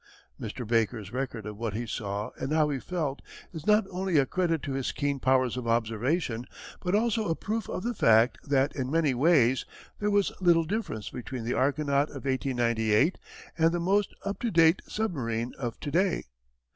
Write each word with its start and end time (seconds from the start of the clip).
Mr. 0.39 0.65
Baker's 0.65 1.11
record 1.13 1.45
of 1.45 1.57
what 1.57 1.75
he 1.75 1.85
saw 1.85 2.31
and 2.37 2.51
how 2.51 2.69
he 2.69 2.79
felt 2.79 3.21
is 3.53 3.67
not 3.67 3.85
only 3.91 4.17
a 4.17 4.25
credit 4.25 4.63
to 4.63 4.71
his 4.73 4.91
keen 4.91 5.19
powers 5.19 5.57
of 5.57 5.67
observation, 5.67 6.47
but 6.79 6.95
also 6.95 7.27
a 7.27 7.35
proof 7.35 7.69
of 7.69 7.83
the 7.83 7.93
fact 7.93 8.39
that, 8.49 8.75
in 8.75 8.89
many 8.89 9.13
ways, 9.13 9.63
there 9.99 10.09
was 10.09 10.31
little 10.41 10.63
difference 10.63 11.11
between 11.11 11.43
the 11.43 11.53
Argonaut 11.53 12.09
of 12.09 12.25
1898 12.25 13.19
and 13.59 13.71
the 13.71 13.79
most 13.79 14.15
up 14.25 14.39
to 14.39 14.49
date 14.49 14.81
submarine 14.87 15.53
of 15.59 15.79
to 15.81 15.91
day. 15.91 16.23